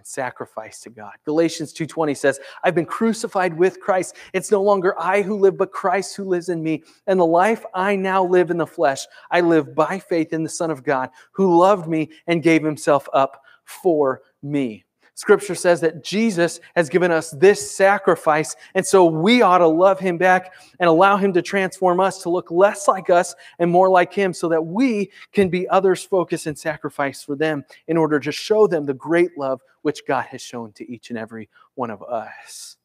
[0.00, 1.12] and sacrifice to God.
[1.24, 4.16] Galatians 2:20 says, I've been crucified with Christ.
[4.32, 6.82] It's no longer I who live, but Christ who lives in me.
[7.06, 10.48] And the life I now live in the flesh, I live by faith in the
[10.48, 14.84] Son of God, who loved me and gave himself up for me.
[15.20, 20.00] Scripture says that Jesus has given us this sacrifice, and so we ought to love
[20.00, 23.90] him back and allow him to transform us to look less like us and more
[23.90, 28.18] like him so that we can be others focused and sacrifice for them in order
[28.18, 31.90] to show them the great love which God has shown to each and every one
[31.90, 32.78] of us.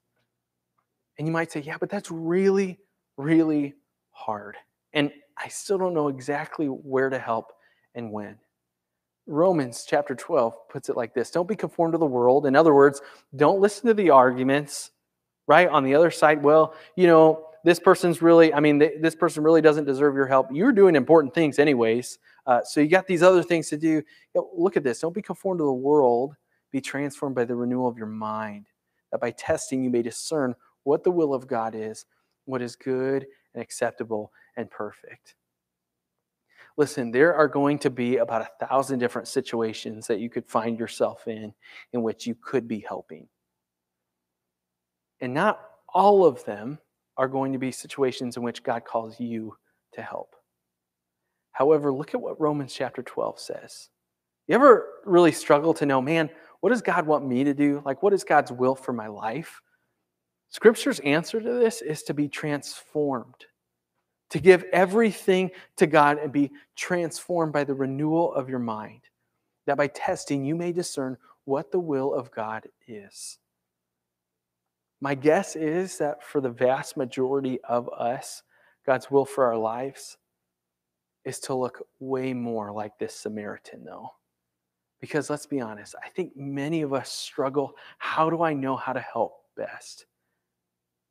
[1.18, 2.80] And you might say, yeah, but that's really,
[3.16, 3.76] really
[4.12, 4.58] hard.
[4.92, 7.54] And I still don't know exactly where to help
[7.94, 8.38] and when.
[9.28, 12.46] Romans chapter 12 puts it like this Don't be conformed to the world.
[12.46, 13.02] In other words,
[13.36, 14.92] don't listen to the arguments,
[15.48, 15.68] right?
[15.68, 19.62] On the other side, well, you know, this person's really, I mean, this person really
[19.62, 20.50] doesn't deserve your help.
[20.52, 22.20] You're doing important things, anyways.
[22.46, 23.88] Uh, so you got these other things to do.
[23.90, 24.04] You
[24.36, 25.00] know, look at this.
[25.00, 26.36] Don't be conformed to the world.
[26.72, 28.68] Be transformed by the renewal of your mind,
[29.12, 32.06] that by testing you may discern what the will of God is,
[32.46, 35.36] what is good and acceptable and perfect.
[36.78, 40.78] Listen, there are going to be about a thousand different situations that you could find
[40.78, 41.54] yourself in
[41.94, 43.28] in which you could be helping.
[45.22, 45.62] And not
[45.94, 46.80] all of them
[47.18, 49.56] are going to be situations in which God calls you
[49.94, 50.36] to help.
[51.54, 53.90] However, look at what Romans chapter 12 says.
[54.48, 57.82] You ever really struggle to know, man, what does God want me to do?
[57.86, 59.62] Like, what is God's will for my life?
[60.50, 63.46] Scripture's answer to this is to be transformed
[64.30, 69.02] to give everything to God and be transformed by the renewal of your mind,
[69.66, 73.38] that by testing you may discern what the will of God is.
[75.02, 78.44] My guess is that for the vast majority of us,
[78.86, 80.18] God's will for our lives
[81.26, 84.12] is to look way more like this Samaritan, though.
[85.02, 87.74] Because let's be honest, I think many of us struggle.
[87.98, 90.06] How do I know how to help best?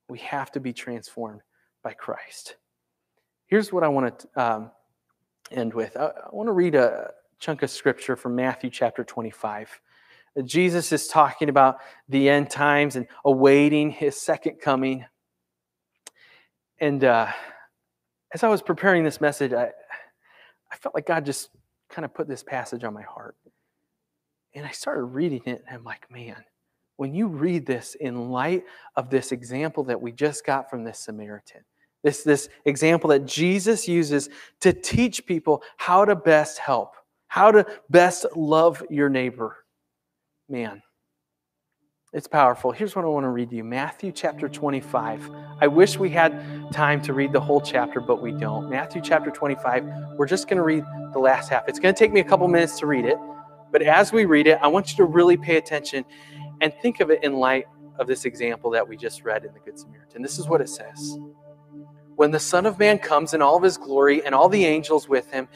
[0.09, 1.43] We have to be transformed
[1.83, 2.57] by Christ.
[3.47, 4.71] Here's what I want to um,
[5.51, 5.97] end with.
[5.97, 9.81] I, I want to read a chunk of scripture from Matthew chapter 25.
[10.45, 11.77] Jesus is talking about
[12.09, 15.05] the end times and awaiting his second coming.
[16.81, 17.29] And uh,
[18.33, 19.71] as I was preparing this message, I,
[20.73, 21.51] I felt like God just
[21.89, 23.37] kind of put this passage on my heart.
[24.55, 26.45] And I started reading it, and I'm like, man,
[26.97, 28.65] when you read this in light
[28.97, 31.63] of this example that we just got from this Samaritan,
[32.05, 34.29] this, this example that Jesus uses
[34.61, 36.95] to teach people how to best help,
[37.27, 39.57] how to best love your neighbor.
[40.49, 40.83] Man,
[42.13, 42.73] it's powerful.
[42.73, 45.31] Here's what I want to read to you Matthew chapter 25.
[45.63, 48.69] I wish we had time to read the whole chapter, but we don't.
[48.69, 49.85] Matthew chapter 25,
[50.19, 51.67] we're just going to read the last half.
[51.69, 53.17] It's going to take me a couple minutes to read it,
[53.73, 56.05] but as we read it, I want you to really pay attention
[56.61, 57.65] and think of it in light
[57.99, 60.21] of this example that we just read in the Good Samaritan.
[60.21, 61.19] This is what it says
[62.17, 65.09] when the Son of Man comes in all of his glory and all the angels
[65.09, 65.49] with him,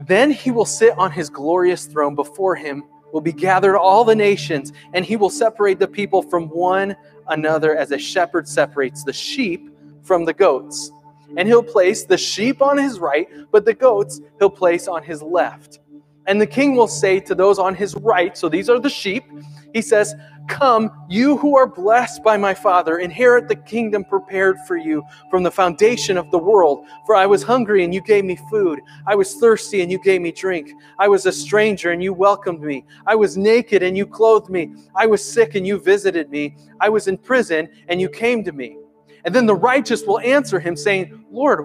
[0.00, 2.14] then he will sit on his glorious throne.
[2.14, 6.48] Before him will be gathered all the nations, and he will separate the people from
[6.48, 6.96] one
[7.28, 9.70] another as a shepherd separates the sheep
[10.02, 10.90] from the goats.
[11.36, 15.22] And he'll place the sheep on his right, but the goats he'll place on his
[15.22, 15.78] left.
[16.26, 19.24] And the king will say to those on his right, so these are the sheep,
[19.72, 20.14] he says,
[20.48, 25.42] Come, you who are blessed by my Father, inherit the kingdom prepared for you from
[25.42, 26.86] the foundation of the world.
[27.06, 28.80] For I was hungry, and you gave me food.
[29.06, 30.70] I was thirsty, and you gave me drink.
[30.98, 32.84] I was a stranger, and you welcomed me.
[33.06, 34.74] I was naked, and you clothed me.
[34.94, 36.56] I was sick, and you visited me.
[36.80, 38.78] I was in prison, and you came to me.
[39.24, 41.64] And then the righteous will answer him, saying, Lord,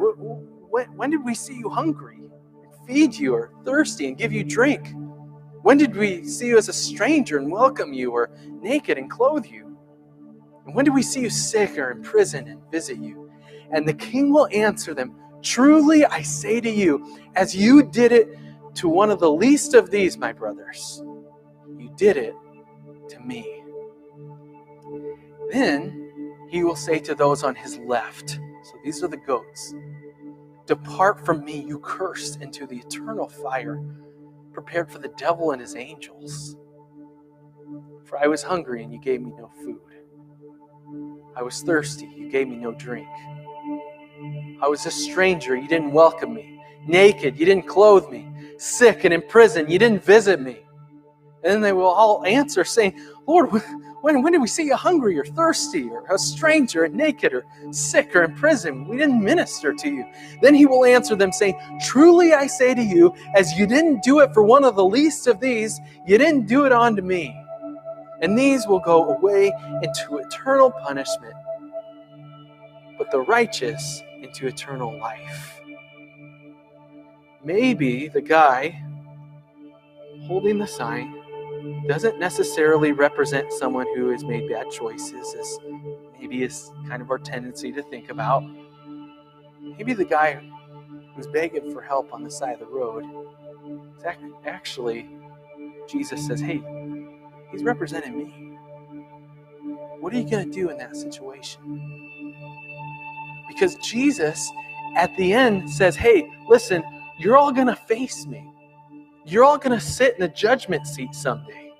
[0.96, 2.20] when did we see you hungry,
[2.86, 4.94] feed you, or thirsty, and give you drink?
[5.68, 8.30] When did we see you as a stranger and welcome you, or
[8.62, 9.78] naked and clothe you?
[10.66, 13.30] And when did we see you sick or in prison and visit you?
[13.72, 18.30] And the king will answer them Truly I say to you, as you did it
[18.76, 21.04] to one of the least of these, my brothers,
[21.78, 22.34] you did it
[23.10, 23.62] to me.
[25.52, 29.76] Then he will say to those on his left, so these are the goats,
[30.66, 33.84] Depart from me, you cursed, into the eternal fire
[34.58, 36.56] prepared for the devil and his angels.
[38.06, 39.80] For I was hungry, and you gave me no food.
[41.36, 43.08] I was thirsty, you gave me no drink.
[44.60, 46.60] I was a stranger, you didn't welcome me.
[46.88, 48.28] Naked, you didn't clothe me.
[48.58, 50.58] Sick and in prison, you didn't visit me.
[51.44, 53.52] And then they will all answer, saying, Lord,
[54.02, 57.46] when, when did we see you hungry or thirsty or a stranger and naked or
[57.72, 58.88] sick or in prison?
[58.88, 60.06] We didn't minister to you.
[60.42, 64.20] Then he will answer them, saying, Truly I say to you, as you didn't do
[64.20, 67.36] it for one of the least of these, you didn't do it unto me.
[68.22, 69.52] And these will go away
[69.84, 71.36] into eternal punishment,
[72.98, 75.62] but the righteous into eternal life.
[77.44, 78.82] Maybe the guy
[80.26, 81.17] holding the sign
[81.88, 85.60] doesn't necessarily represent someone who has made bad choices, as
[86.20, 88.44] maybe is kind of our tendency to think about.
[89.62, 90.42] Maybe the guy
[91.16, 93.06] who's begging for help on the side of the road
[93.98, 94.04] is
[94.46, 95.10] actually,
[95.90, 96.62] Jesus says, hey,
[97.52, 98.58] he's representing me.
[100.00, 101.62] What are you going to do in that situation?
[103.48, 104.52] Because Jesus
[104.96, 106.84] at the end says, hey, listen,
[107.20, 108.52] you're all going to face me.
[109.28, 111.72] You're all going to sit in the judgment seat someday.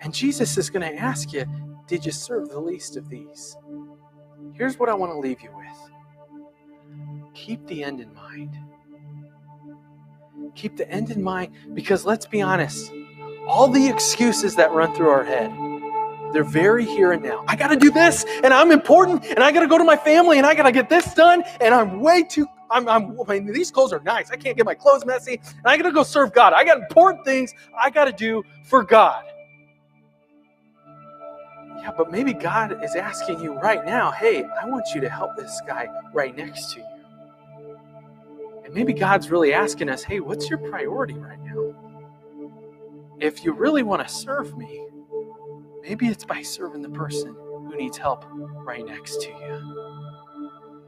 [0.00, 1.44] And Jesus is going to ask you,
[1.86, 3.56] Did you serve the least of these?
[4.54, 5.92] Here's what I want to leave you with
[7.34, 8.56] keep the end in mind.
[10.54, 12.92] Keep the end in mind because let's be honest,
[13.46, 15.52] all the excuses that run through our head,
[16.32, 17.44] they're very here and now.
[17.46, 19.96] I got to do this, and I'm important, and I got to go to my
[19.96, 23.40] family, and I got to get this done, and I'm way too I'm, I'm, I
[23.40, 24.30] mean, these clothes are nice.
[24.30, 25.34] I can't get my clothes messy.
[25.34, 26.52] And I got to go serve God.
[26.54, 29.24] I got important things I got to do for God.
[31.82, 35.36] Yeah, but maybe God is asking you right now, hey, I want you to help
[35.36, 36.86] this guy right next to you.
[38.64, 41.74] And maybe God's really asking us, hey, what's your priority right now?
[43.18, 44.86] If you really want to serve me,
[45.82, 50.01] maybe it's by serving the person who needs help right next to you.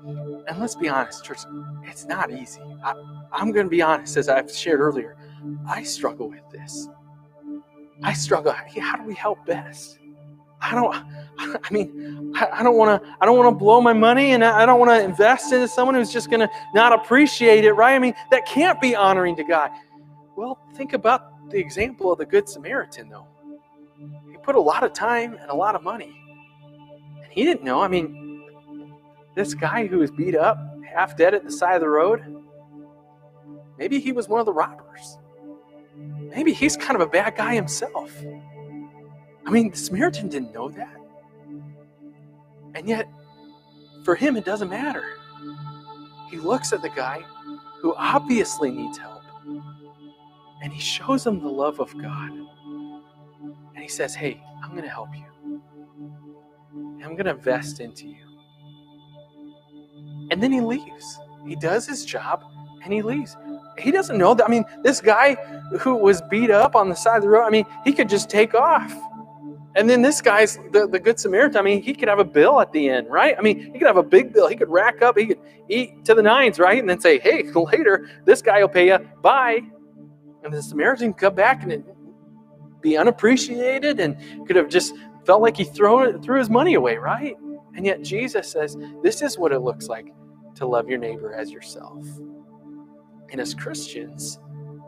[0.05, 1.41] And let's be honest, church,
[1.85, 2.61] it's not easy.
[2.83, 2.93] I,
[3.33, 5.17] I'm going to be honest, as I've shared earlier,
[5.67, 6.89] I struggle with this.
[8.03, 8.53] I struggle.
[8.53, 9.99] How do we help best?
[10.61, 10.95] I don't.
[11.39, 13.17] I mean, I don't want to.
[13.21, 15.95] I don't want to blow my money, and I don't want to invest into someone
[15.95, 17.95] who's just going to not appreciate it, right?
[17.95, 19.71] I mean, that can't be honoring to God.
[20.37, 23.27] Well, think about the example of the Good Samaritan, though.
[24.31, 26.15] He put a lot of time and a lot of money,
[27.23, 27.81] and he didn't know.
[27.81, 28.24] I mean,
[29.35, 30.59] this guy who was beat up,
[30.93, 32.23] half dead at the side of the road,
[33.79, 35.19] maybe he was one of the robbers.
[35.97, 38.13] Maybe he's kind of a bad guy himself.
[39.47, 40.97] I mean, the Samaritan didn't know that.
[42.75, 43.09] And yet,
[44.05, 45.05] for him, it doesn't matter.
[46.31, 47.23] He looks at the guy
[47.81, 49.15] who obviously needs help
[50.65, 52.31] and he shows him the love of God.
[52.31, 55.61] And he says, Hey, I'm going to help you.
[57.05, 58.24] I'm going to invest into you.
[60.31, 61.19] And then he leaves.
[61.47, 62.45] He does his job
[62.83, 63.37] and he leaves.
[63.79, 64.45] He doesn't know that.
[64.45, 65.35] I mean, this guy
[65.81, 68.31] who was beat up on the side of the road, I mean, he could just
[68.31, 68.93] take off.
[69.77, 71.57] And then this guy's the, the Good Samaritan.
[71.59, 73.35] I mean, he could have a bill at the end, right?
[73.37, 74.47] I mean, he could have a big bill.
[74.47, 76.79] He could rack up, he could eat to the nines, right?
[76.79, 78.99] And then say, hey, later, this guy will pay you.
[79.21, 79.63] Bye.
[80.45, 81.85] And the Samaritan could come back and
[82.81, 87.37] be unappreciated and could have just felt like he threw, threw his money away, right?
[87.75, 90.15] And yet Jesus says, this is what it looks like
[90.57, 92.05] to love your neighbor as yourself.
[93.31, 94.39] And as Christians,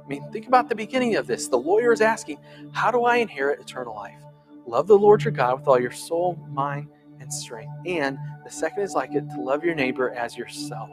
[0.06, 1.48] I mean, think about the beginning of this.
[1.48, 2.38] The lawyer is asking,
[2.72, 4.22] How do I inherit eternal life?
[4.64, 7.72] Love the Lord your God with all your soul, mind, and strength.
[7.86, 10.90] And the second is like it to love your neighbor as yourself.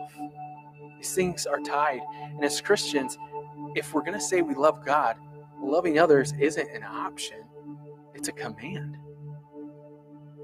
[0.98, 2.00] These things are tied.
[2.32, 3.18] And as Christians,
[3.76, 5.18] if we're going to say we love God,
[5.62, 7.44] loving others isn't an option,
[8.16, 8.98] it's a command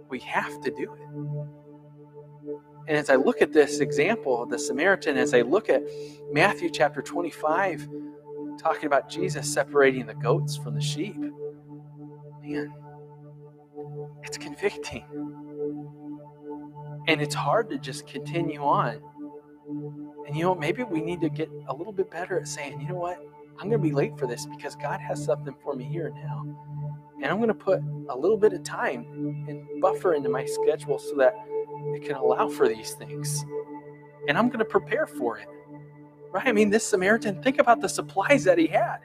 [0.09, 1.01] we have to do it.
[2.87, 5.83] And as I look at this example of the Samaritan, as I look at
[6.31, 7.87] Matthew chapter 25,
[8.57, 11.15] talking about Jesus separating the goats from the sheep,
[12.41, 12.73] man,
[14.23, 15.05] it's convicting.
[17.07, 19.01] And it's hard to just continue on.
[20.27, 22.89] And you know, maybe we need to get a little bit better at saying, you
[22.89, 23.19] know what,
[23.59, 26.43] I'm going to be late for this because God has something for me here now.
[27.21, 30.99] And I'm going to put a little bit of time and buffer into my schedule
[30.99, 31.35] so that
[31.93, 33.45] it can allow for these things.
[34.27, 35.47] And I'm going to prepare for it.
[36.31, 36.47] Right?
[36.47, 38.99] I mean, this Samaritan, think about the supplies that he had.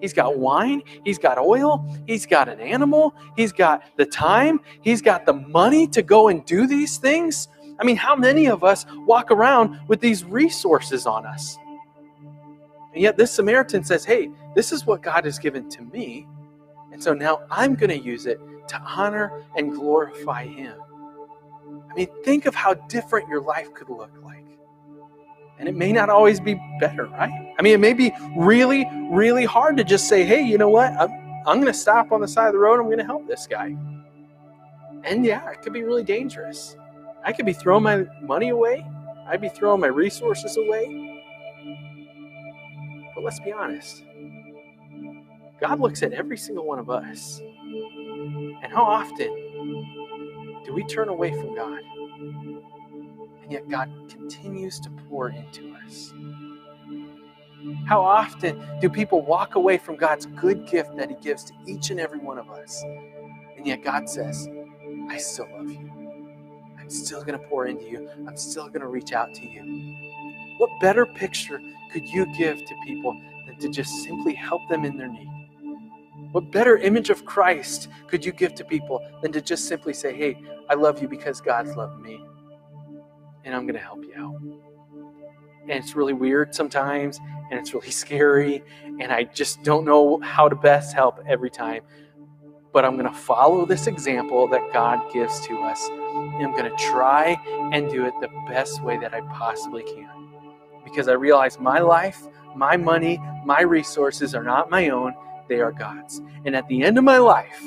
[0.00, 5.02] He's got wine, he's got oil, he's got an animal, he's got the time, he's
[5.02, 7.48] got the money to go and do these things.
[7.78, 11.56] I mean, how many of us walk around with these resources on us?
[12.94, 16.26] And yet, this Samaritan says, Hey, this is what God has given to me.
[17.00, 20.76] So now I'm going to use it to honor and glorify Him.
[21.90, 24.44] I mean, think of how different your life could look like.
[25.58, 27.54] And it may not always be better, right?
[27.58, 30.92] I mean, it may be really, really hard to just say, hey, you know what?
[30.92, 31.10] I'm,
[31.46, 32.78] I'm going to stop on the side of the road.
[32.78, 33.74] I'm going to help this guy.
[35.04, 36.76] And yeah, it could be really dangerous.
[37.24, 38.86] I could be throwing my money away.
[39.26, 41.24] I'd be throwing my resources away.
[43.14, 44.04] But let's be honest
[45.60, 47.40] God looks at every single one of us.
[47.40, 51.80] And how often do we turn away from God?
[53.42, 56.12] And yet God continues to pour into us.
[57.86, 61.90] How often do people walk away from God's good gift that He gives to each
[61.90, 62.82] and every one of us?
[63.56, 64.48] And yet God says,
[65.10, 65.90] I still love you.
[66.78, 68.08] I'm still going to pour into you.
[68.26, 69.96] I'm still going to reach out to you.
[70.56, 71.60] What better picture
[71.92, 75.29] could you give to people than to just simply help them in their need?
[76.32, 80.14] What better image of Christ could you give to people than to just simply say,
[80.14, 82.24] Hey, I love you because God's loved me,
[83.44, 84.36] and I'm going to help you out?
[85.62, 87.18] And it's really weird sometimes,
[87.50, 88.62] and it's really scary,
[89.00, 91.82] and I just don't know how to best help every time.
[92.72, 96.70] But I'm going to follow this example that God gives to us, and I'm going
[96.70, 97.36] to try
[97.72, 100.28] and do it the best way that I possibly can.
[100.84, 102.22] Because I realize my life,
[102.54, 105.14] my money, my resources are not my own
[105.50, 106.22] they are God's.
[106.46, 107.62] And at the end of my life,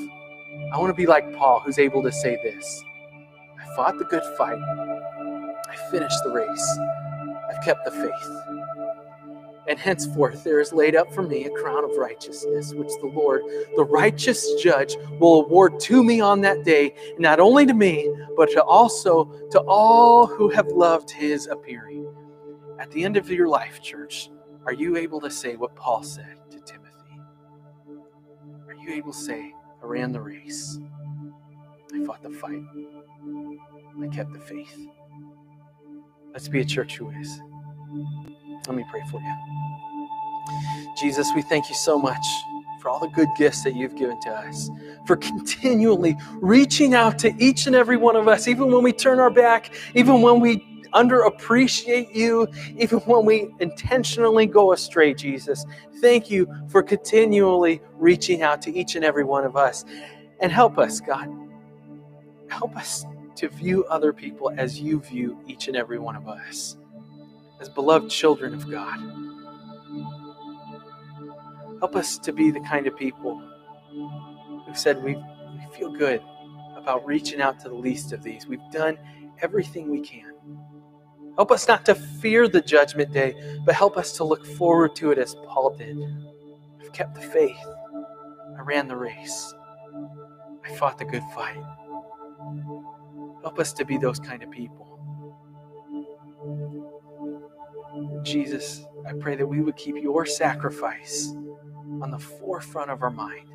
[0.74, 2.84] I want to be like Paul, who's able to say this
[3.62, 6.80] I fought the good fight, I finished the race,
[7.52, 8.58] I've kept the faith.
[9.68, 13.42] And henceforth there is laid up for me a crown of righteousness, which the Lord,
[13.76, 18.50] the righteous judge, will award to me on that day, not only to me, but
[18.52, 22.12] to also to all who have loved his appearing.
[22.80, 24.30] At the end of your life, church,
[24.66, 26.38] are you able to say what Paul said?
[28.84, 30.78] You able to say, I ran the race,
[31.94, 32.64] I fought the fight,
[34.02, 34.78] I kept the faith?
[36.34, 37.40] Let's be a church who is.
[38.68, 39.36] Let me pray for you.
[41.00, 42.26] Jesus, we thank you so much
[42.82, 44.70] for all the good gifts that you've given to us,
[45.08, 49.20] for continually reaching out to each and every one of us, even when we turn
[49.20, 55.66] our back, even when we underappreciate you, even when we intentionally go astray, Jesus.
[56.02, 59.86] Thank you for continually reaching out to each and every one of us.
[60.42, 61.30] And help us, God.
[62.50, 66.78] Help us to view other people as you view each and every one of us,
[67.60, 69.00] as beloved children of God.
[71.80, 73.42] Help us to be the kind of people
[74.66, 76.22] who said we, we feel good
[76.76, 78.48] about reaching out to the least of these.
[78.48, 78.98] We've done
[79.42, 80.33] everything we can.
[81.36, 83.34] Help us not to fear the judgment day,
[83.66, 85.98] but help us to look forward to it as Paul did.
[86.82, 87.58] I've kept the faith.
[88.58, 89.54] I ran the race.
[90.64, 91.64] I fought the good fight.
[93.42, 94.88] Help us to be those kind of people.
[98.24, 101.34] Jesus, I pray that we would keep your sacrifice
[102.02, 103.50] on the forefront of our mind,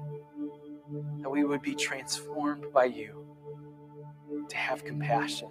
[1.21, 3.37] that we would be transformed by you
[4.49, 5.49] to have compassion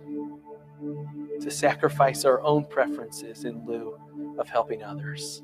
[1.48, 3.98] to sacrifice our own preferences in lieu
[4.38, 5.41] of helping others.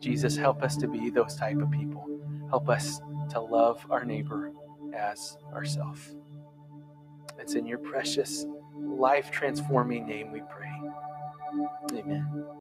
[0.00, 2.08] Jesus, help us to be those type of people.
[2.48, 4.52] Help us to love our neighbor
[4.94, 6.16] as ourselves.
[7.38, 10.72] It's in your precious, life transforming name we pray.
[11.92, 12.46] Amen.